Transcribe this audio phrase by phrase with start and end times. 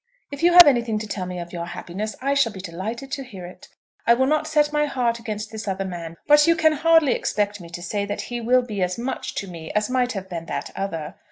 [0.31, 3.23] If you have anything to tell me of your happiness, I shall be delighted to
[3.23, 3.67] hear it;
[4.07, 7.61] I will not set my heart against this other man; but you can hardly expect
[7.61, 10.47] me to say that he will be as much to me as might have been
[10.47, 11.13] that other.